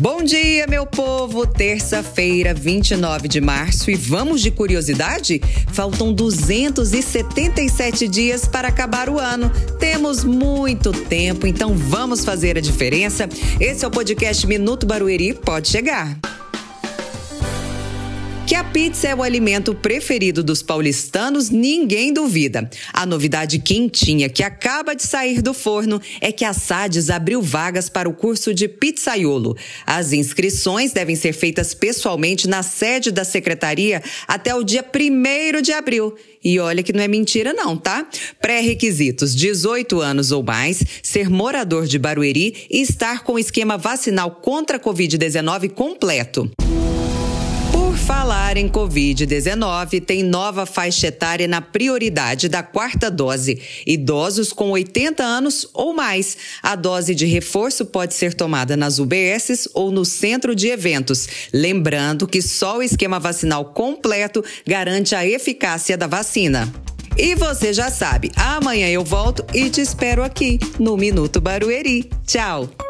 Bom 0.00 0.22
dia, 0.22 0.64
meu 0.68 0.86
povo! 0.86 1.44
Terça-feira, 1.44 2.54
29 2.54 3.26
de 3.26 3.40
março, 3.40 3.90
e 3.90 3.96
vamos 3.96 4.40
de 4.40 4.48
curiosidade? 4.48 5.40
Faltam 5.72 6.12
277 6.12 8.06
dias 8.06 8.46
para 8.46 8.68
acabar 8.68 9.08
o 9.08 9.18
ano. 9.18 9.50
Temos 9.80 10.22
muito 10.22 10.92
tempo, 10.92 11.48
então 11.48 11.74
vamos 11.74 12.24
fazer 12.24 12.56
a 12.56 12.60
diferença. 12.60 13.28
Esse 13.58 13.84
é 13.84 13.88
o 13.88 13.90
podcast 13.90 14.46
Minuto 14.46 14.86
Barueri. 14.86 15.34
Pode 15.34 15.66
chegar. 15.66 16.16
A 18.58 18.64
pizza 18.64 19.06
é 19.06 19.14
o 19.14 19.22
alimento 19.22 19.72
preferido 19.72 20.42
dos 20.42 20.64
paulistanos, 20.64 21.48
ninguém 21.48 22.12
duvida. 22.12 22.68
A 22.92 23.06
novidade 23.06 23.60
quentinha 23.60 24.28
que 24.28 24.42
acaba 24.42 24.96
de 24.96 25.04
sair 25.04 25.40
do 25.40 25.54
forno 25.54 26.02
é 26.20 26.32
que 26.32 26.44
a 26.44 26.52
SADES 26.52 27.08
abriu 27.08 27.40
vagas 27.40 27.88
para 27.88 28.08
o 28.08 28.12
curso 28.12 28.52
de 28.52 28.66
pizzaiolo. 28.66 29.56
As 29.86 30.12
inscrições 30.12 30.90
devem 30.90 31.14
ser 31.14 31.34
feitas 31.34 31.72
pessoalmente 31.72 32.48
na 32.48 32.64
sede 32.64 33.12
da 33.12 33.24
secretaria 33.24 34.02
até 34.26 34.52
o 34.52 34.64
dia 34.64 34.84
1 34.84 35.62
de 35.62 35.70
abril. 35.70 36.16
E 36.42 36.58
olha 36.58 36.82
que 36.82 36.92
não 36.92 37.04
é 37.04 37.06
mentira 37.06 37.52
não, 37.52 37.76
tá? 37.76 38.08
Pré-requisitos: 38.40 39.36
18 39.36 40.00
anos 40.00 40.32
ou 40.32 40.42
mais, 40.42 40.82
ser 41.00 41.30
morador 41.30 41.86
de 41.86 41.96
Barueri 41.96 42.66
e 42.68 42.82
estar 42.82 43.22
com 43.22 43.34
o 43.34 43.38
esquema 43.38 43.78
vacinal 43.78 44.32
contra 44.32 44.78
a 44.78 44.80
Covid-19 44.80 45.70
completo 45.70 46.50
falar 48.08 48.56
em 48.56 48.70
Covid-19, 48.70 50.02
tem 50.02 50.22
nova 50.22 50.64
faixa 50.64 51.08
etária 51.08 51.46
na 51.46 51.60
prioridade 51.60 52.48
da 52.48 52.62
quarta 52.62 53.10
dose. 53.10 53.60
Idosos 53.86 54.50
com 54.50 54.70
80 54.70 55.22
anos 55.22 55.68
ou 55.74 55.92
mais. 55.92 56.38
A 56.62 56.74
dose 56.74 57.14
de 57.14 57.26
reforço 57.26 57.84
pode 57.84 58.14
ser 58.14 58.32
tomada 58.32 58.78
nas 58.78 58.98
UBSs 58.98 59.68
ou 59.74 59.90
no 59.90 60.06
centro 60.06 60.54
de 60.54 60.68
eventos. 60.68 61.28
Lembrando 61.52 62.26
que 62.26 62.40
só 62.40 62.78
o 62.78 62.82
esquema 62.82 63.20
vacinal 63.20 63.66
completo 63.66 64.42
garante 64.66 65.14
a 65.14 65.26
eficácia 65.26 65.94
da 65.94 66.06
vacina. 66.06 66.66
E 67.14 67.34
você 67.34 67.74
já 67.74 67.90
sabe, 67.90 68.32
amanhã 68.36 68.88
eu 68.88 69.04
volto 69.04 69.44
e 69.52 69.68
te 69.68 69.82
espero 69.82 70.24
aqui 70.24 70.58
no 70.78 70.96
Minuto 70.96 71.42
Barueri. 71.42 72.08
Tchau! 72.26 72.87